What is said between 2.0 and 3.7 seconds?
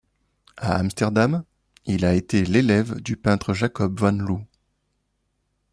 a été l'élève du peintre